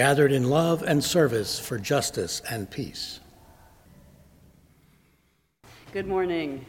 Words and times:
gathered 0.00 0.32
in 0.32 0.48
love 0.48 0.82
and 0.82 1.04
service 1.04 1.58
for 1.58 1.78
justice 1.78 2.40
and 2.48 2.70
peace. 2.70 3.20
Good 5.92 6.06
morning. 6.06 6.64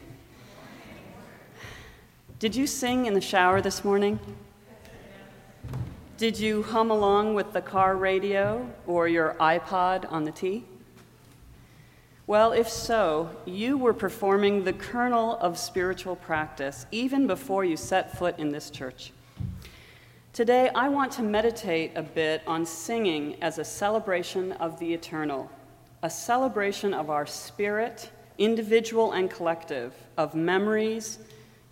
Did 2.38 2.54
you 2.54 2.66
sing 2.66 3.06
in 3.06 3.14
the 3.14 3.22
shower 3.22 3.62
this 3.62 3.84
morning? 3.86 4.20
Did 6.18 6.38
you 6.38 6.62
hum 6.62 6.90
along 6.90 7.32
with 7.32 7.54
the 7.54 7.62
car 7.62 7.96
radio 7.96 8.68
or 8.86 9.08
your 9.08 9.34
iPod 9.40 10.12
on 10.12 10.24
the 10.24 10.32
T? 10.32 10.66
Well, 12.26 12.52
if 12.52 12.68
so, 12.68 13.30
you 13.46 13.78
were 13.78 13.94
performing 13.94 14.64
the 14.64 14.74
kernel 14.74 15.38
of 15.38 15.56
spiritual 15.56 16.16
practice 16.16 16.84
even 16.90 17.26
before 17.26 17.64
you 17.64 17.78
set 17.78 18.18
foot 18.18 18.38
in 18.38 18.50
this 18.50 18.68
church. 18.68 19.10
Today, 20.32 20.70
I 20.74 20.88
want 20.88 21.12
to 21.12 21.22
meditate 21.22 21.92
a 21.94 22.02
bit 22.02 22.40
on 22.46 22.64
singing 22.64 23.36
as 23.42 23.58
a 23.58 23.64
celebration 23.64 24.52
of 24.52 24.78
the 24.78 24.94
eternal, 24.94 25.50
a 26.02 26.08
celebration 26.08 26.94
of 26.94 27.10
our 27.10 27.26
spirit, 27.26 28.10
individual 28.38 29.12
and 29.12 29.30
collective, 29.30 29.92
of 30.16 30.34
memories, 30.34 31.18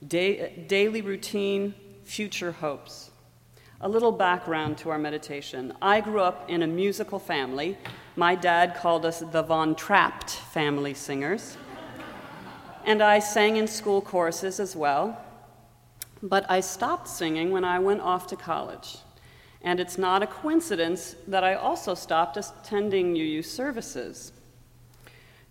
da- 0.06 0.62
daily 0.66 1.00
routine, 1.00 1.74
future 2.04 2.52
hopes. 2.52 3.10
A 3.80 3.88
little 3.88 4.12
background 4.12 4.76
to 4.78 4.90
our 4.90 4.98
meditation. 4.98 5.72
I 5.80 6.02
grew 6.02 6.20
up 6.20 6.50
in 6.50 6.62
a 6.62 6.66
musical 6.66 7.18
family. 7.18 7.78
My 8.14 8.34
dad 8.34 8.76
called 8.76 9.06
us 9.06 9.20
the 9.20 9.42
Von 9.42 9.74
Trapp 9.74 10.28
family 10.28 10.92
singers. 10.92 11.56
And 12.84 13.02
I 13.02 13.20
sang 13.20 13.56
in 13.56 13.66
school 13.66 14.02
choruses 14.02 14.60
as 14.60 14.76
well. 14.76 15.18
But 16.22 16.50
I 16.50 16.60
stopped 16.60 17.08
singing 17.08 17.50
when 17.50 17.64
I 17.64 17.78
went 17.78 18.00
off 18.00 18.26
to 18.28 18.36
college. 18.36 18.98
And 19.62 19.78
it's 19.78 19.98
not 19.98 20.22
a 20.22 20.26
coincidence 20.26 21.16
that 21.28 21.44
I 21.44 21.54
also 21.54 21.94
stopped 21.94 22.36
attending 22.36 23.14
UU 23.14 23.42
services. 23.42 24.32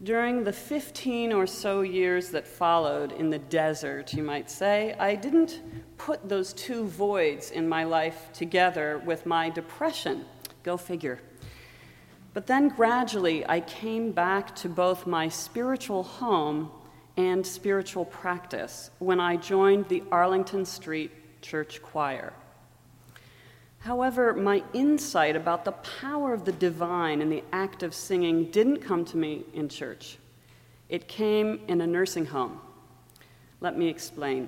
During 0.01 0.45
the 0.45 0.53
15 0.53 1.33
or 1.33 1.45
so 1.45 1.81
years 1.81 2.29
that 2.29 2.47
followed 2.47 3.11
in 3.11 3.29
the 3.29 3.37
desert, 3.37 4.13
you 4.13 4.23
might 4.23 4.49
say, 4.49 4.95
I 4.97 5.15
didn't 5.15 5.61
put 5.97 6.29
those 6.29 6.53
two 6.53 6.85
voids 6.85 7.51
in 7.51 7.67
my 7.67 7.83
life 7.83 8.31
together 8.31 9.01
with 9.05 9.25
my 9.25 9.49
depression. 9.49 10.23
Go 10.63 10.77
figure. 10.77 11.19
But 12.33 12.47
then 12.47 12.69
gradually 12.69 13.45
I 13.47 13.59
came 13.59 14.11
back 14.11 14.55
to 14.57 14.69
both 14.69 15.05
my 15.05 15.27
spiritual 15.27 16.03
home 16.03 16.71
and 17.19 17.45
spiritual 17.45 18.05
practice 18.05 18.91
when 18.99 19.19
I 19.19 19.35
joined 19.35 19.89
the 19.89 20.03
Arlington 20.09 20.63
Street 20.63 21.11
Church 21.41 21.81
Choir. 21.81 22.31
However, 23.79 24.33
my 24.33 24.63
insight 24.71 25.35
about 25.35 25.65
the 25.65 25.73
power 25.73 26.33
of 26.33 26.45
the 26.45 26.53
divine 26.53 27.21
in 27.21 27.29
the 27.29 27.43
act 27.51 27.83
of 27.83 27.93
singing 27.93 28.45
didn't 28.51 28.77
come 28.77 29.03
to 29.03 29.17
me 29.17 29.43
in 29.53 29.67
church. 29.67 30.17
It 30.87 31.09
came 31.09 31.59
in 31.67 31.81
a 31.81 31.87
nursing 31.87 32.25
home. 32.25 32.61
Let 33.59 33.77
me 33.77 33.89
explain. 33.89 34.47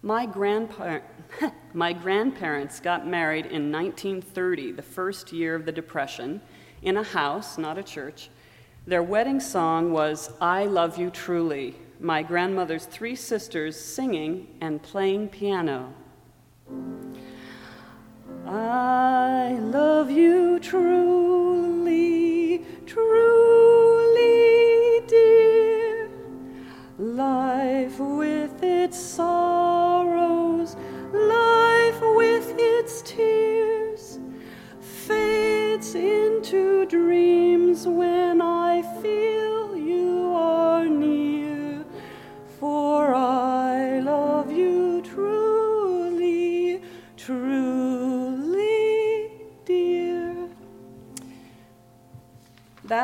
My, 0.00 0.24
grandpa- 0.24 1.00
my 1.74 1.92
grandparents 1.92 2.80
got 2.80 3.06
married 3.06 3.44
in 3.44 3.70
1930, 3.70 4.72
the 4.72 4.80
first 4.80 5.34
year 5.34 5.54
of 5.54 5.66
the 5.66 5.72
Depression, 5.72 6.40
in 6.80 6.96
a 6.96 7.02
house, 7.02 7.58
not 7.58 7.76
a 7.76 7.82
church, 7.82 8.30
their 8.90 9.02
wedding 9.04 9.38
song 9.38 9.92
was 9.92 10.32
I 10.40 10.64
Love 10.64 10.98
You 10.98 11.10
Truly, 11.10 11.76
my 12.00 12.24
grandmother's 12.24 12.86
three 12.86 13.14
sisters 13.14 13.80
singing 13.80 14.48
and 14.60 14.82
playing 14.82 15.28
piano. 15.28 15.94
I 18.44 19.52
love 19.60 20.10
you 20.10 20.58
truly, 20.58 22.19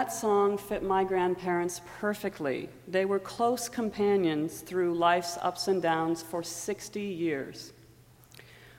That 0.06 0.12
song 0.12 0.56
fit 0.56 0.84
my 0.84 1.02
grandparents 1.02 1.80
perfectly. 1.98 2.68
They 2.86 3.04
were 3.04 3.18
close 3.18 3.68
companions 3.68 4.60
through 4.60 4.94
life's 4.94 5.36
ups 5.42 5.66
and 5.66 5.82
downs 5.82 6.22
for 6.22 6.44
60 6.44 7.00
years. 7.00 7.72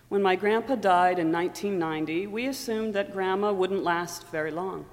When 0.07 0.21
my 0.21 0.37
grandpa 0.37 0.75
died 0.75 1.19
in 1.19 1.29
1990, 1.29 2.27
we 2.27 2.45
assumed 2.45 2.93
that 2.93 3.11
grandma 3.11 3.51
wouldn't 3.51 3.83
last 3.83 4.25
very 4.27 4.51
long. 4.51 4.85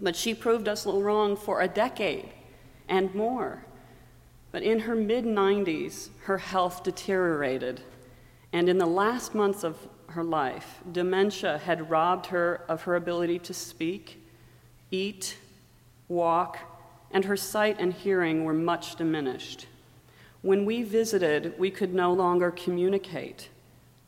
But 0.00 0.16
she 0.16 0.32
proved 0.32 0.68
us 0.68 0.86
wrong 0.86 1.36
for 1.36 1.60
a 1.60 1.68
decade 1.68 2.30
and 2.88 3.14
more. 3.14 3.62
But 4.52 4.62
in 4.62 4.80
her 4.80 4.94
mid 4.94 5.26
90s, 5.26 6.08
her 6.22 6.38
health 6.38 6.82
deteriorated. 6.82 7.82
And 8.54 8.70
in 8.70 8.78
the 8.78 8.86
last 8.86 9.34
months 9.34 9.64
of 9.64 9.76
her 10.08 10.24
life, 10.24 10.80
dementia 10.90 11.58
had 11.58 11.90
robbed 11.90 12.24
her 12.28 12.62
of 12.70 12.84
her 12.84 12.96
ability 12.96 13.40
to 13.40 13.52
speak, 13.52 14.22
eat, 14.90 15.36
walk, 16.08 16.58
and 17.10 17.24
her 17.24 17.36
sight 17.36 17.76
and 17.78 17.92
hearing 17.92 18.44
were 18.44 18.54
much 18.54 18.96
diminished. 18.96 19.66
When 20.42 20.64
we 20.64 20.82
visited, 20.82 21.58
we 21.58 21.70
could 21.70 21.94
no 21.94 22.12
longer 22.12 22.50
communicate. 22.50 23.48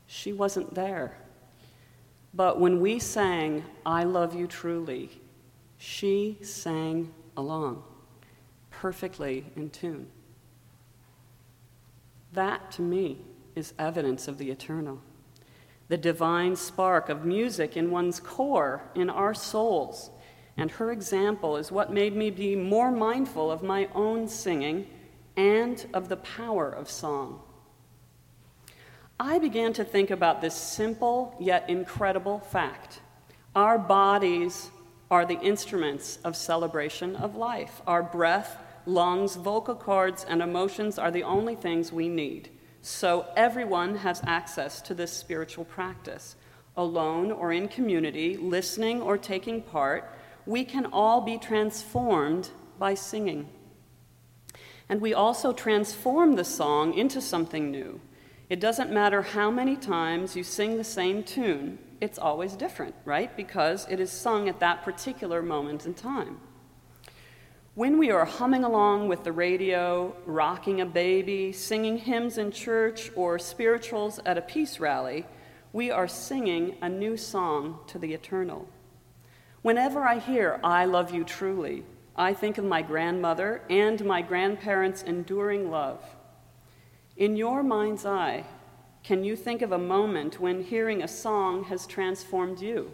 She 0.07 0.31
wasn't 0.31 0.75
there. 0.75 1.17
But 2.33 2.59
when 2.59 2.79
we 2.79 2.99
sang, 2.99 3.65
I 3.85 4.03
love 4.03 4.35
you 4.35 4.47
truly, 4.47 5.09
she 5.77 6.37
sang 6.41 7.11
along, 7.35 7.83
perfectly 8.69 9.45
in 9.55 9.69
tune. 9.69 10.07
That, 12.33 12.71
to 12.73 12.81
me, 12.81 13.21
is 13.55 13.73
evidence 13.79 14.27
of 14.27 14.37
the 14.37 14.51
eternal. 14.51 15.01
The 15.87 15.97
divine 15.97 16.55
spark 16.55 17.09
of 17.09 17.25
music 17.25 17.75
in 17.75 17.89
one's 17.89 18.19
core, 18.19 18.83
in 18.93 19.09
our 19.09 19.33
souls. 19.33 20.11
And 20.59 20.69
her 20.71 20.91
example 20.91 21.55
is 21.55 21.71
what 21.71 21.93
made 21.93 22.17
me 22.17 22.29
be 22.29 22.53
more 22.53 22.91
mindful 22.91 23.49
of 23.49 23.63
my 23.63 23.87
own 23.95 24.27
singing 24.27 24.87
and 25.37 25.85
of 25.93 26.09
the 26.09 26.17
power 26.17 26.69
of 26.69 26.91
song. 26.91 27.39
I 29.17 29.39
began 29.39 29.71
to 29.73 29.85
think 29.85 30.11
about 30.11 30.41
this 30.41 30.53
simple 30.53 31.33
yet 31.39 31.69
incredible 31.69 32.39
fact. 32.39 32.99
Our 33.55 33.79
bodies 33.79 34.69
are 35.09 35.25
the 35.25 35.39
instruments 35.39 36.19
of 36.25 36.35
celebration 36.35 37.15
of 37.15 37.37
life. 37.37 37.81
Our 37.87 38.03
breath, 38.03 38.57
lungs, 38.85 39.37
vocal 39.37 39.75
cords, 39.75 40.25
and 40.27 40.41
emotions 40.41 40.99
are 40.99 41.09
the 41.09 41.23
only 41.23 41.55
things 41.55 41.93
we 41.93 42.09
need. 42.09 42.49
So 42.81 43.27
everyone 43.37 43.95
has 43.95 44.21
access 44.25 44.81
to 44.81 44.93
this 44.93 45.13
spiritual 45.13 45.63
practice. 45.63 46.35
Alone 46.75 47.31
or 47.31 47.53
in 47.53 47.69
community, 47.69 48.35
listening 48.35 49.01
or 49.01 49.17
taking 49.17 49.61
part, 49.61 50.15
we 50.49 50.65
can 50.65 50.87
all 50.87 51.21
be 51.21 51.37
transformed 51.37 52.49
by 52.79 52.95
singing. 52.95 53.47
And 54.89 54.99
we 54.99 55.13
also 55.13 55.53
transform 55.53 56.35
the 56.35 56.43
song 56.43 56.95
into 56.95 57.21
something 57.21 57.69
new. 57.69 58.01
It 58.49 58.59
doesn't 58.59 58.91
matter 58.91 59.21
how 59.21 59.51
many 59.51 59.75
times 59.75 60.35
you 60.35 60.43
sing 60.43 60.77
the 60.77 60.83
same 60.83 61.21
tune, 61.21 61.77
it's 62.01 62.17
always 62.17 62.55
different, 62.55 62.95
right? 63.05 63.37
Because 63.37 63.85
it 63.91 63.99
is 63.99 64.11
sung 64.11 64.49
at 64.49 64.59
that 64.59 64.81
particular 64.81 65.43
moment 65.43 65.85
in 65.85 65.93
time. 65.93 66.39
When 67.75 67.99
we 67.99 68.09
are 68.09 68.25
humming 68.25 68.63
along 68.63 69.07
with 69.07 69.23
the 69.23 69.31
radio, 69.31 70.15
rocking 70.25 70.81
a 70.81 70.85
baby, 70.87 71.51
singing 71.51 71.99
hymns 71.99 72.39
in 72.39 72.51
church, 72.51 73.11
or 73.15 73.37
spirituals 73.37 74.19
at 74.25 74.39
a 74.39 74.41
peace 74.41 74.79
rally, 74.79 75.27
we 75.73 75.91
are 75.91 76.07
singing 76.07 76.75
a 76.81 76.89
new 76.89 77.17
song 77.17 77.81
to 77.85 77.99
the 77.99 78.15
eternal. 78.15 78.67
Whenever 79.61 80.03
I 80.03 80.19
hear, 80.19 80.59
I 80.63 80.85
love 80.85 81.11
you 81.11 81.25
truly, 81.25 81.83
I 82.15 82.33
think 82.33 82.57
of 82.57 82.63
my 82.63 82.81
grandmother 82.81 83.61
and 83.69 84.03
my 84.05 84.21
grandparents' 84.21 85.03
enduring 85.03 85.69
love. 85.69 86.03
In 87.17 87.35
your 87.35 87.61
mind's 87.61 88.05
eye, 88.05 88.45
can 89.03 89.25
you 89.25 89.35
think 89.35 89.61
of 89.61 89.73
a 89.73 89.77
moment 89.77 90.39
when 90.39 90.63
hearing 90.63 91.01
a 91.01 91.07
song 91.07 91.65
has 91.65 91.85
transformed 91.85 92.61
you? 92.61 92.91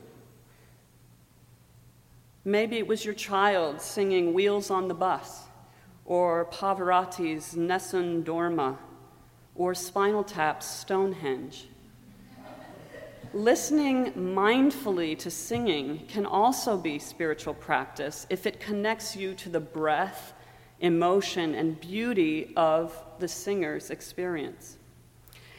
Maybe 2.43 2.77
it 2.77 2.87
was 2.87 3.05
your 3.05 3.13
child 3.13 3.79
singing 3.79 4.33
Wheels 4.33 4.71
on 4.71 4.87
the 4.87 4.93
Bus, 4.95 5.43
or 6.03 6.45
Pavarotti's 6.45 7.55
Nessun 7.55 8.23
Dorma, 8.23 8.77
or 9.55 9.75
Spinal 9.75 10.23
Tap's 10.23 10.67
Stonehenge. 10.67 11.67
Listening 13.35 14.13
mindfully 14.13 15.19
to 15.19 15.29
singing 15.29 16.05
can 16.07 16.25
also 16.25 16.77
be 16.77 16.97
spiritual 16.97 17.53
practice 17.53 18.25
if 18.29 18.45
it 18.45 18.61
connects 18.61 19.13
you 19.13 19.33
to 19.33 19.49
the 19.49 19.59
breath, 19.59 20.31
emotion, 20.79 21.53
and 21.53 21.77
beauty 21.81 22.53
of 22.55 22.97
the 23.19 23.27
singer's 23.27 23.89
experience. 23.89 24.77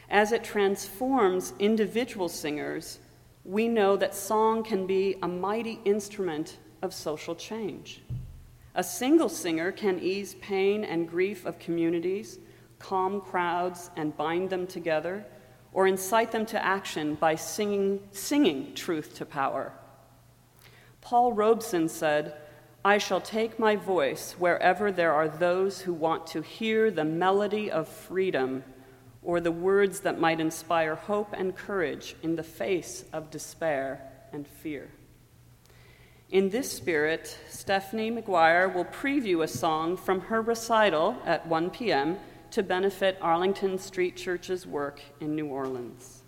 As 0.08 0.32
it 0.32 0.42
transforms 0.42 1.52
individual 1.58 2.30
singers, 2.30 2.98
we 3.44 3.68
know 3.68 3.94
that 3.98 4.14
song 4.14 4.62
can 4.62 4.86
be 4.86 5.16
a 5.22 5.28
mighty 5.28 5.78
instrument 5.84 6.56
of 6.80 6.94
social 6.94 7.34
change. 7.34 8.00
A 8.74 8.82
single 8.82 9.28
singer 9.28 9.70
can 9.70 9.98
ease 9.98 10.34
pain 10.36 10.82
and 10.82 11.06
grief 11.06 11.44
of 11.44 11.58
communities, 11.58 12.38
calm 12.78 13.20
crowds 13.20 13.90
and 13.98 14.16
bind 14.16 14.48
them 14.48 14.66
together, 14.66 15.26
or 15.76 15.86
incite 15.86 16.32
them 16.32 16.46
to 16.46 16.64
action 16.64 17.14
by 17.16 17.34
singing, 17.34 18.00
singing 18.10 18.74
truth 18.74 19.14
to 19.14 19.26
power. 19.26 19.70
Paul 21.02 21.34
Robeson 21.34 21.90
said, 21.90 22.34
I 22.82 22.96
shall 22.96 23.20
take 23.20 23.58
my 23.58 23.76
voice 23.76 24.32
wherever 24.38 24.90
there 24.90 25.12
are 25.12 25.28
those 25.28 25.82
who 25.82 25.92
want 25.92 26.26
to 26.28 26.40
hear 26.40 26.90
the 26.90 27.04
melody 27.04 27.70
of 27.70 27.88
freedom 27.88 28.64
or 29.22 29.38
the 29.38 29.52
words 29.52 30.00
that 30.00 30.18
might 30.18 30.40
inspire 30.40 30.94
hope 30.94 31.34
and 31.36 31.54
courage 31.54 32.16
in 32.22 32.36
the 32.36 32.42
face 32.42 33.04
of 33.12 33.30
despair 33.30 34.00
and 34.32 34.48
fear. 34.48 34.88
In 36.30 36.48
this 36.48 36.72
spirit, 36.72 37.38
Stephanie 37.50 38.10
McGuire 38.10 38.74
will 38.74 38.86
preview 38.86 39.42
a 39.42 39.48
song 39.48 39.98
from 39.98 40.22
her 40.22 40.40
recital 40.40 41.20
at 41.26 41.46
1 41.46 41.68
p.m. 41.68 42.16
to 42.56 42.62
benefit 42.62 43.18
Arlington 43.20 43.76
Street 43.76 44.16
Church's 44.16 44.66
work 44.66 45.02
in 45.20 45.36
New 45.36 45.44
Orleans. 45.44 46.22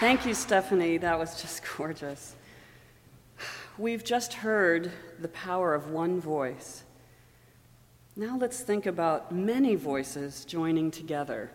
Thank 0.00 0.24
you, 0.24 0.32
Stephanie. 0.32 0.96
That 0.96 1.18
was 1.18 1.42
just 1.42 1.60
gorgeous. 1.76 2.34
We've 3.76 4.02
just 4.02 4.32
heard 4.32 4.90
the 5.18 5.28
power 5.28 5.74
of 5.74 5.90
one 5.90 6.22
voice. 6.22 6.84
Now 8.16 8.38
let's 8.38 8.60
think 8.60 8.86
about 8.86 9.30
many 9.30 9.74
voices 9.74 10.46
joining 10.46 10.90
together. 10.90 11.50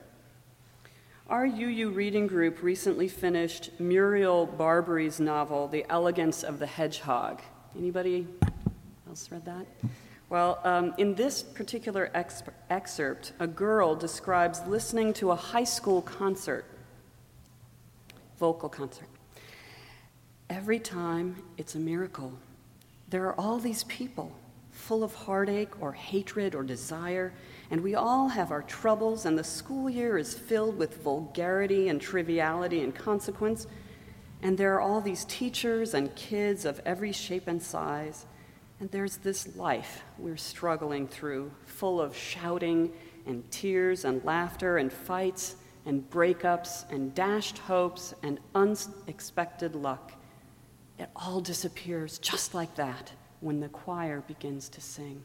Our 1.27 1.47
UU 1.47 1.89
reading 1.89 2.27
group 2.27 2.61
recently 2.61 3.07
finished 3.07 3.71
Muriel 3.79 4.45
Barbery's 4.45 5.19
novel, 5.19 5.67
The 5.67 5.83
Elegance 5.89 6.43
of 6.43 6.59
the 6.59 6.67
Hedgehog. 6.67 7.41
Anybody 7.75 8.27
else 9.09 9.27
read 9.31 9.43
that? 9.45 9.65
Well, 10.29 10.59
um, 10.63 10.93
in 10.99 11.15
this 11.15 11.41
particular 11.41 12.11
ex- 12.13 12.43
excerpt, 12.69 13.33
a 13.39 13.47
girl 13.47 13.95
describes 13.95 14.61
listening 14.67 15.13
to 15.13 15.31
a 15.31 15.35
high 15.35 15.63
school 15.63 16.03
concert, 16.03 16.65
vocal 18.37 18.69
concert. 18.69 19.07
Every 20.49 20.79
time 20.79 21.37
it's 21.57 21.75
a 21.75 21.79
miracle. 21.79 22.33
There 23.09 23.25
are 23.25 23.39
all 23.39 23.59
these 23.59 23.83
people 23.85 24.31
full 24.71 25.03
of 25.03 25.13
heartache 25.15 25.81
or 25.81 25.93
hatred 25.93 26.53
or 26.53 26.63
desire, 26.63 27.33
and 27.71 27.81
we 27.81 27.95
all 27.95 28.27
have 28.27 28.51
our 28.51 28.61
troubles, 28.61 29.25
and 29.25 29.37
the 29.37 29.43
school 29.43 29.89
year 29.89 30.17
is 30.17 30.33
filled 30.33 30.77
with 30.77 31.01
vulgarity 31.01 31.89
and 31.89 31.99
triviality 31.99 32.81
and 32.81 32.93
consequence. 32.93 33.67
And 34.41 34.57
there 34.57 34.75
are 34.75 34.81
all 34.81 35.01
these 35.01 35.25
teachers 35.25 35.93
and 35.93 36.13
kids 36.15 36.65
of 36.65 36.81
every 36.85 37.11
shape 37.11 37.47
and 37.47 37.61
size. 37.61 38.25
And 38.79 38.91
there's 38.91 39.17
this 39.17 39.55
life 39.55 40.03
we're 40.19 40.37
struggling 40.37 41.07
through, 41.07 41.51
full 41.65 42.01
of 42.01 42.15
shouting 42.15 42.91
and 43.25 43.49
tears 43.49 44.05
and 44.05 44.23
laughter 44.23 44.77
and 44.77 44.91
fights 44.91 45.55
and 45.85 46.09
breakups 46.09 46.89
and 46.91 47.13
dashed 47.13 47.57
hopes 47.59 48.13
and 48.23 48.39
unexpected 48.53 49.75
luck. 49.75 50.13
It 50.97 51.09
all 51.15 51.41
disappears 51.41 52.17
just 52.19 52.53
like 52.53 52.75
that 52.75 53.11
when 53.41 53.59
the 53.59 53.69
choir 53.69 54.21
begins 54.21 54.69
to 54.69 54.81
sing. 54.81 55.23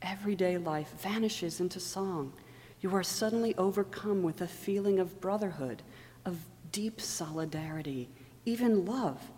Everyday 0.00 0.58
life 0.58 0.92
vanishes 1.00 1.60
into 1.60 1.80
song. 1.80 2.32
You 2.80 2.94
are 2.94 3.02
suddenly 3.02 3.54
overcome 3.56 4.22
with 4.22 4.40
a 4.40 4.46
feeling 4.46 4.98
of 4.98 5.20
brotherhood, 5.20 5.82
of 6.24 6.38
deep 6.72 7.00
solidarity, 7.00 8.10
even 8.44 8.84
love, 8.84 9.30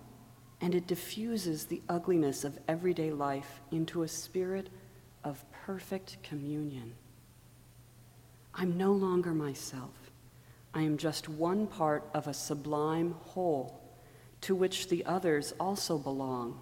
and 0.60 0.74
it 0.74 0.86
diffuses 0.86 1.64
the 1.64 1.82
ugliness 1.88 2.44
of 2.44 2.58
everyday 2.66 3.12
life 3.12 3.60
into 3.70 4.02
a 4.02 4.08
spirit 4.08 4.68
of 5.22 5.44
perfect 5.52 6.16
communion. 6.22 6.94
I'm 8.58 8.78
no 8.78 8.92
longer 8.92 9.34
myself. 9.34 10.10
I 10.72 10.80
am 10.80 10.96
just 10.96 11.28
one 11.28 11.66
part 11.66 12.08
of 12.14 12.26
a 12.26 12.34
sublime 12.34 13.14
whole 13.20 13.82
to 14.40 14.54
which 14.54 14.88
the 14.88 15.04
others 15.04 15.52
also 15.60 15.98
belong. 15.98 16.60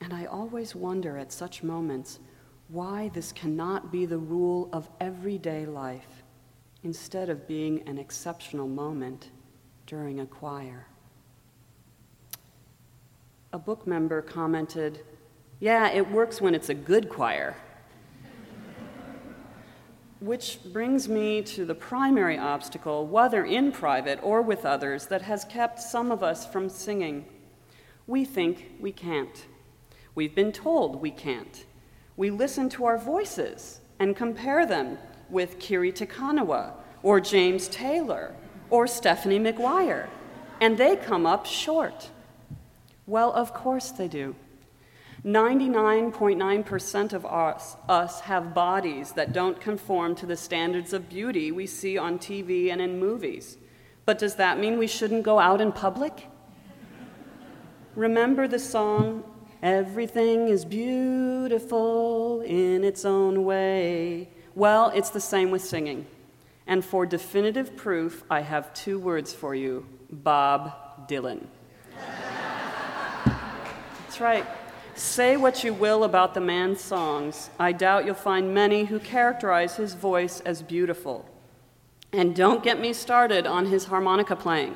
And 0.00 0.12
I 0.12 0.24
always 0.24 0.74
wonder 0.74 1.16
at 1.16 1.32
such 1.32 1.62
moments 1.62 2.18
why 2.66 3.10
this 3.14 3.30
cannot 3.30 3.92
be 3.92 4.04
the 4.04 4.18
rule 4.18 4.68
of 4.72 4.88
everyday 5.00 5.64
life 5.64 6.24
instead 6.82 7.28
of 7.28 7.46
being 7.46 7.88
an 7.88 7.98
exceptional 7.98 8.66
moment 8.66 9.30
during 9.86 10.20
a 10.20 10.26
choir. 10.26 10.86
A 13.52 13.58
book 13.58 13.86
member 13.86 14.22
commented, 14.22 15.04
Yeah, 15.60 15.88
it 15.90 16.10
works 16.10 16.40
when 16.40 16.54
it's 16.54 16.68
a 16.68 16.74
good 16.74 17.08
choir. 17.08 17.56
Which 20.20 20.58
brings 20.72 21.08
me 21.08 21.42
to 21.42 21.64
the 21.64 21.76
primary 21.76 22.36
obstacle, 22.36 23.06
whether 23.06 23.44
in 23.44 23.70
private 23.70 24.18
or 24.22 24.42
with 24.42 24.64
others, 24.64 25.06
that 25.06 25.22
has 25.22 25.44
kept 25.44 25.78
some 25.78 26.10
of 26.10 26.24
us 26.24 26.44
from 26.44 26.68
singing. 26.68 27.24
We 28.06 28.24
think 28.24 28.72
we 28.80 28.90
can't. 28.90 29.46
We've 30.16 30.34
been 30.34 30.50
told 30.50 31.00
we 31.00 31.12
can't. 31.12 31.64
We 32.16 32.30
listen 32.30 32.68
to 32.70 32.84
our 32.86 32.98
voices 32.98 33.80
and 34.00 34.16
compare 34.16 34.66
them 34.66 34.98
with 35.30 35.60
Kiri 35.60 35.92
Te 35.92 36.06
Kanawa 36.06 36.72
or 37.04 37.20
James 37.20 37.68
Taylor 37.68 38.34
or 38.70 38.88
Stephanie 38.88 39.38
McGuire, 39.38 40.08
and 40.60 40.76
they 40.76 40.96
come 40.96 41.26
up 41.26 41.46
short. 41.46 42.10
Well, 43.06 43.32
of 43.32 43.54
course 43.54 43.92
they 43.92 44.08
do. 44.08 44.34
99.9% 45.28 47.12
of 47.12 47.26
us, 47.26 47.76
us 47.86 48.20
have 48.20 48.54
bodies 48.54 49.12
that 49.12 49.34
don't 49.34 49.60
conform 49.60 50.14
to 50.14 50.24
the 50.24 50.38
standards 50.38 50.94
of 50.94 51.10
beauty 51.10 51.52
we 51.52 51.66
see 51.66 51.98
on 51.98 52.18
TV 52.18 52.72
and 52.72 52.80
in 52.80 52.98
movies. 52.98 53.58
But 54.06 54.18
does 54.18 54.36
that 54.36 54.58
mean 54.58 54.78
we 54.78 54.86
shouldn't 54.86 55.24
go 55.24 55.38
out 55.38 55.60
in 55.60 55.70
public? 55.70 56.28
Remember 57.94 58.48
the 58.48 58.58
song, 58.58 59.22
Everything 59.62 60.48
is 60.48 60.64
Beautiful 60.64 62.40
in 62.40 62.82
Its 62.82 63.04
Own 63.04 63.44
Way? 63.44 64.30
Well, 64.54 64.90
it's 64.94 65.10
the 65.10 65.20
same 65.20 65.50
with 65.50 65.62
singing. 65.62 66.06
And 66.66 66.82
for 66.82 67.04
definitive 67.04 67.76
proof, 67.76 68.24
I 68.30 68.40
have 68.40 68.72
two 68.72 68.98
words 68.98 69.34
for 69.34 69.54
you 69.54 69.84
Bob 70.10 71.06
Dylan. 71.06 71.48
That's 73.26 74.20
right. 74.20 74.46
Say 74.98 75.36
what 75.36 75.62
you 75.62 75.72
will 75.72 76.02
about 76.02 76.34
the 76.34 76.40
man's 76.40 76.80
songs, 76.80 77.50
I 77.56 77.70
doubt 77.70 78.04
you'll 78.04 78.16
find 78.16 78.52
many 78.52 78.84
who 78.84 78.98
characterize 78.98 79.76
his 79.76 79.94
voice 79.94 80.40
as 80.40 80.60
beautiful. 80.60 81.24
And 82.12 82.34
don't 82.34 82.64
get 82.64 82.80
me 82.80 82.92
started 82.92 83.46
on 83.46 83.66
his 83.66 83.84
harmonica 83.84 84.34
playing. 84.34 84.74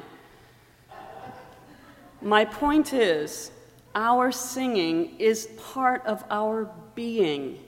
My 2.21 2.45
point 2.45 2.93
is, 2.93 3.51
our 3.97 4.31
singing 4.31 5.19
is 5.19 5.49
part 5.59 6.07
of 6.07 6.23
our 6.31 6.71
being, 6.95 7.59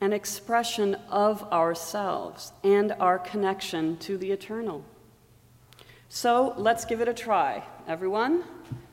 an 0.00 0.12
expression 0.12 0.96
of 1.08 1.44
ourselves 1.52 2.52
and 2.64 2.90
our 2.98 3.20
connection 3.20 3.96
to 3.98 4.18
the 4.18 4.32
eternal. 4.32 4.84
So 6.08 6.52
let's 6.56 6.84
give 6.84 7.00
it 7.00 7.06
a 7.06 7.14
try. 7.14 7.62
Everyone, 7.86 8.42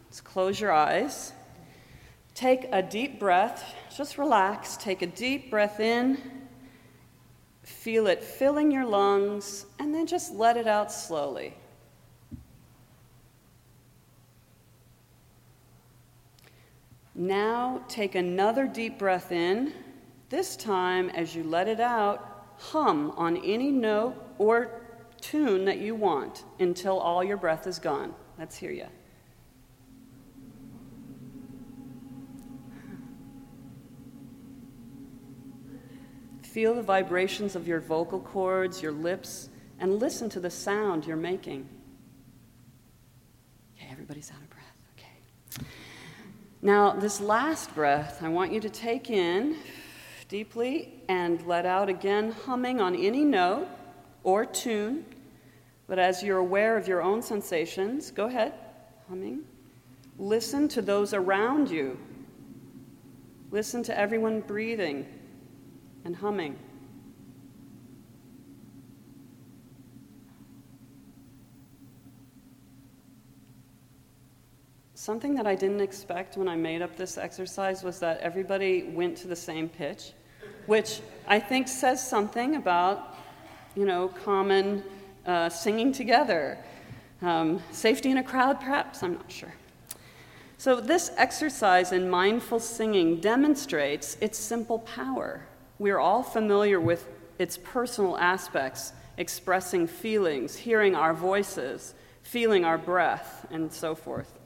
let's 0.06 0.22
close 0.22 0.62
your 0.62 0.72
eyes. 0.72 1.34
Take 2.40 2.70
a 2.72 2.82
deep 2.82 3.20
breath, 3.20 3.76
just 3.94 4.18
relax. 4.18 4.78
Take 4.78 5.02
a 5.02 5.08
deep 5.08 5.52
breath 5.52 5.82
in, 5.82 6.18
feel 7.64 8.08
it 8.08 8.24
filling 8.24 8.72
your 8.72 8.86
lungs, 8.86 9.66
and 9.78 9.94
then 9.94 10.08
just 10.08 10.34
let 10.34 10.56
it 10.56 10.66
out 10.66 10.90
slowly. 10.90 11.54
Now 17.14 17.82
take 17.90 18.16
another 18.16 18.68
deep 18.68 18.98
breath 18.98 19.34
in. 19.34 19.74
This 20.30 20.56
time, 20.56 21.10
as 21.10 21.36
you 21.36 21.44
let 21.44 21.68
it 21.68 21.82
out, 21.82 22.56
hum 22.58 23.12
on 23.18 23.36
any 23.44 23.70
note 23.70 24.16
or 24.38 24.80
tune 25.20 25.66
that 25.66 25.80
you 25.80 25.94
want 25.94 26.46
until 26.58 27.00
all 27.00 27.22
your 27.22 27.36
breath 27.36 27.68
is 27.68 27.80
gone. 27.80 28.16
Let's 28.38 28.56
hear 28.56 28.72
you. 28.72 28.88
Feel 36.50 36.74
the 36.74 36.82
vibrations 36.82 37.56
of 37.56 37.68
your 37.68 37.80
vocal 37.80 38.20
cords, 38.20 38.82
your 38.82 38.92
lips, 38.92 39.50
and 39.80 40.00
listen 40.00 40.30
to 40.30 40.40
the 40.40 40.50
sound 40.50 41.06
you're 41.06 41.16
making. 41.16 41.70
Okay, 43.78 43.88
everybody's 43.92 44.32
out 44.32 44.42
of 44.42 44.50
breath. 44.50 44.64
Okay. 44.98 45.68
Now, 46.64 46.94
this 46.94 47.22
last 47.22 47.76
breath, 47.76 48.24
I 48.24 48.30
want 48.30 48.52
you 48.52 48.60
to 48.62 48.70
take 48.70 49.12
in 49.12 49.58
deeply 50.28 51.04
and 51.08 51.46
let 51.46 51.68
out 51.68 51.88
again, 51.88 52.32
humming 52.32 52.82
on 52.82 52.96
any 52.96 53.24
note 53.24 53.68
or 54.24 54.44
tune. 54.44 55.06
But 55.86 56.00
as 56.00 56.24
you're 56.24 56.40
aware 56.40 56.78
of 56.78 56.88
your 56.88 57.04
own 57.04 57.22
sensations, 57.22 58.10
go 58.10 58.26
ahead, 58.26 58.54
humming. 59.08 59.44
Listen 60.18 60.68
to 60.70 60.82
those 60.82 61.14
around 61.14 61.70
you. 61.70 62.00
Listen 63.52 63.84
to 63.84 63.96
everyone 63.96 64.42
breathing 64.42 65.06
and 66.06 66.16
humming. 66.16 66.58
Something 74.96 75.34
that 75.36 75.48
I 75.48 75.56
didn't 75.56 75.80
expect 75.80 76.36
when 76.38 76.48
I 76.48 76.56
made 76.56 76.82
up 76.82 76.96
this 76.98 77.18
exercise 77.18 77.84
was 77.84 78.00
that 78.00 78.20
everybody 78.20 78.84
went 78.84 79.18
to 79.20 79.28
the 79.28 79.36
same 79.36 79.70
pitch, 79.70 80.12
which 80.66 81.02
I 81.28 81.40
think 81.40 81.68
says 81.68 82.06
something 82.06 82.56
about, 82.56 83.16
you 83.76 83.86
know, 83.86 84.10
common 84.10 84.84
uh, 85.26 85.50
singing 85.50 85.94
together. 85.94 86.58
Um, 87.22 87.62
safety 87.72 88.12
in 88.12 88.18
a 88.18 88.24
crowd, 88.24 88.60
perhaps, 88.60 89.02
I'm 89.02 89.14
not 89.14 89.32
sure. 89.32 89.54
So, 90.58 90.82
this 90.82 91.12
exercise 91.16 91.92
in 91.94 92.10
mindful 92.10 92.60
singing 92.60 93.22
demonstrates 93.22 94.18
its 94.20 94.38
simple 94.38 94.80
power. 94.80 95.46
We're 95.80 96.00
all 96.00 96.24
familiar 96.24 96.80
with 96.80 97.08
its 97.40 97.58
personal 97.58 98.18
aspects, 98.18 98.92
expressing 99.18 99.88
feelings, 99.88 100.58
hearing 100.58 100.94
our 100.94 101.14
voices, 101.14 101.96
feeling 102.22 102.66
our 102.66 102.78
breath, 102.78 103.48
and 103.50 103.72
so 103.72 103.96
forth. 103.96 104.38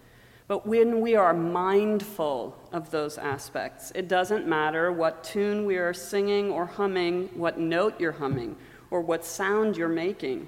But 0.47 0.67
when 0.67 1.01
we 1.01 1.15
are 1.15 1.33
mindful 1.33 2.55
of 2.71 2.91
those 2.91 3.17
aspects, 3.17 3.91
it 3.95 4.07
doesn't 4.07 4.45
matter 4.45 4.91
what 4.91 5.23
tune 5.23 5.65
we 5.65 5.77
are 5.77 5.93
singing 5.93 6.51
or 6.51 6.67
humming, 6.67 7.29
what 7.33 7.57
note 7.57 7.99
you're 7.99 8.11
humming, 8.11 8.55
or 8.91 9.01
what 9.01 9.25
sound 9.25 9.75
you're 9.75 9.89
making. 9.89 10.47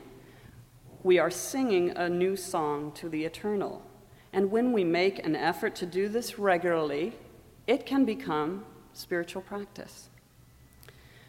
We 1.01 1.17
are 1.17 1.31
singing 1.31 1.97
a 1.97 2.07
new 2.07 2.35
song 2.35 2.91
to 2.93 3.09
the 3.09 3.25
eternal. 3.25 3.81
And 4.31 4.51
when 4.51 4.71
we 4.71 4.83
make 4.83 5.25
an 5.25 5.35
effort 5.35 5.75
to 5.77 5.87
do 5.87 6.09
this 6.09 6.37
regularly, 6.37 7.13
it 7.65 7.87
can 7.87 8.05
become 8.05 8.65
spiritual 8.93 9.41
practice. 9.41 10.09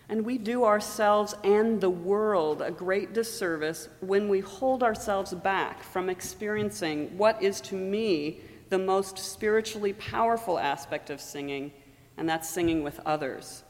And 0.08 0.24
we 0.24 0.38
do 0.38 0.64
ourselves 0.64 1.34
and 1.42 1.80
the 1.80 1.90
world 1.90 2.62
a 2.62 2.70
great 2.70 3.12
disservice 3.12 3.88
when 4.00 4.28
we 4.28 4.40
hold 4.40 4.82
ourselves 4.82 5.34
back 5.34 5.82
from 5.82 6.08
experiencing 6.08 7.16
what 7.18 7.42
is 7.42 7.60
to 7.62 7.74
me 7.74 8.40
the 8.68 8.78
most 8.78 9.18
spiritually 9.18 9.92
powerful 9.92 10.58
aspect 10.58 11.10
of 11.10 11.20
singing, 11.20 11.72
and 12.16 12.28
that's 12.28 12.48
singing 12.48 12.82
with 12.82 13.00
others. 13.04 13.64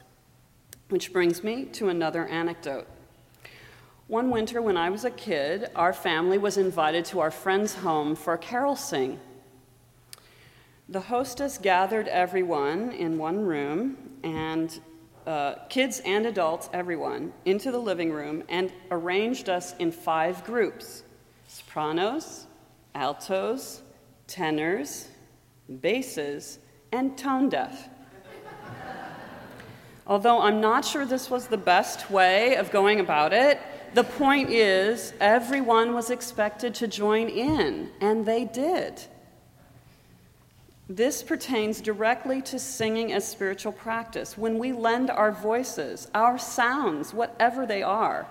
Which 0.89 1.13
brings 1.13 1.43
me 1.43 1.65
to 1.67 1.89
another 1.89 2.27
anecdote. 2.27 2.87
One 4.09 4.31
winter 4.31 4.63
when 4.63 4.77
I 4.77 4.91
was 4.91 5.05
a 5.05 5.11
kid, 5.11 5.71
our 5.75 5.93
family 5.93 6.39
was 6.39 6.57
invited 6.57 7.05
to 7.07 7.21
our 7.21 7.31
friend's 7.31 7.75
home 7.75 8.15
for 8.15 8.35
a 8.35 8.39
carol 8.39 8.77
sing. 8.77 9.19
The 10.89 11.01
hostess 11.01 11.59
gathered 11.59 12.07
everyone 12.07 12.93
in 12.93 13.19
one 13.19 13.45
room, 13.45 13.97
and 14.23 14.79
uh, 15.27 15.57
kids 15.69 16.01
and 16.05 16.27
adults, 16.27 16.71
everyone, 16.73 17.33
into 17.45 17.71
the 17.71 17.79
living 17.79 18.13
room 18.13 18.45
and 18.49 18.73
arranged 18.91 19.49
us 19.49 19.75
in 19.79 19.91
five 19.91 20.45
groups 20.45 21.03
sopranos, 21.49 22.47
altos, 22.95 23.83
tenors, 24.27 25.09
basses, 25.81 26.59
and 26.93 27.17
tone 27.17 27.49
deaf. 27.49 27.89
Although 30.07 30.41
I'm 30.41 30.61
not 30.61 30.85
sure 30.85 31.05
this 31.05 31.31
was 31.31 31.49
the 31.49 31.57
best 31.57 32.11
way 32.11 32.57
of 32.57 32.71
going 32.71 33.01
about 33.01 33.33
it, 33.33 33.59
the 33.95 34.05
point 34.05 34.51
is 34.51 35.13
everyone 35.21 35.95
was 35.95 36.11
expected 36.11 36.75
to 36.77 36.87
join 36.87 37.29
in, 37.29 37.91
and 38.01 38.25
they 38.25 38.45
did. 38.45 39.03
This 40.89 41.21
pertains 41.21 41.81
directly 41.81 42.41
to 42.43 42.61
singing 42.61 43.13
as 43.13 43.27
spiritual 43.27 43.73
practice. 43.73 44.39
When 44.39 44.57
we 44.57 44.73
lend 44.73 45.11
our 45.11 45.33
voices, 45.33 46.09
our 46.15 46.39
sounds, 46.39 47.13
whatever 47.13 47.67
they 47.67 47.83
are, 47.83 48.29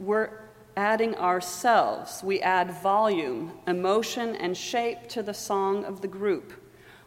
we're 0.00 0.30
adding 0.76 1.14
ourselves. 1.14 2.22
We 2.24 2.40
add 2.40 2.72
volume, 2.82 3.52
emotion, 3.68 4.34
and 4.34 4.56
shape 4.56 5.08
to 5.10 5.22
the 5.22 5.32
song 5.32 5.84
of 5.84 6.00
the 6.00 6.08
group. 6.08 6.52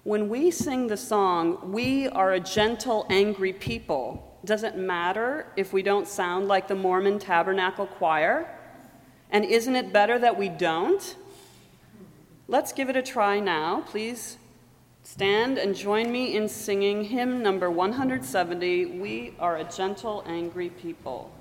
When 0.03 0.29
we 0.29 0.49
sing 0.49 0.87
the 0.87 0.97
song, 0.97 1.73
we 1.73 2.07
are 2.07 2.31
a 2.31 2.39
gentle, 2.39 3.05
angry 3.09 3.51
people. 3.51 4.39
Does 4.45 4.63
it 4.63 4.77
matter 4.77 5.45
if 5.57 5.73
we 5.73 5.83
don't 5.83 6.07
sound 6.07 6.47
like 6.47 6.69
the 6.69 6.75
Mormon 6.75 7.19
Tabernacle 7.19 7.85
Choir? 7.85 8.49
And 9.29 9.43
isn't 9.43 9.75
it 9.75 9.91
better 9.91 10.17
that 10.17 10.37
we 10.37 10.47
don't? 10.47 11.17
Let's 12.47 12.71
give 12.71 12.89
it 12.89 12.95
a 12.95 13.01
try 13.01 13.41
now. 13.41 13.81
Please 13.81 14.37
Stand 15.03 15.57
and 15.57 15.75
join 15.75 16.11
me 16.11 16.35
in 16.35 16.47
singing 16.47 17.03
hymn 17.05 17.41
number 17.41 17.71
170 17.71 18.85
We 18.85 19.33
Are 19.39 19.57
a 19.57 19.63
Gentle, 19.63 20.23
Angry 20.27 20.69
People. 20.69 21.31